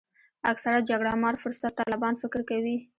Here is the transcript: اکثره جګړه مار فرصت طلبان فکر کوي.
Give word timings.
اکثره 0.51 0.79
جګړه 0.89 1.11
مار 1.23 1.35
فرصت 1.43 1.71
طلبان 1.79 2.13
فکر 2.21 2.41
کوي. 2.49 2.77